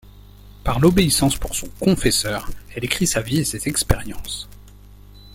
Par 0.63 0.79
l'obéissance 0.79 1.37
pour 1.37 1.53
son 1.55 1.67
confesseur, 1.79 2.49
elle 2.75 2.83
écrit 2.83 3.05
sa 3.05 3.21
vie 3.21 3.37
et 3.37 3.43
ses 3.45 3.67
expériences. 3.69 4.49